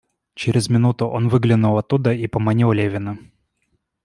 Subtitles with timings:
[0.33, 3.19] Через минуту он выглянул оттуда и поманил Левина.